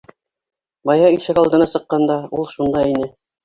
[0.91, 3.15] Бая ишек алдына сыҡҡанда, ул шунда ине.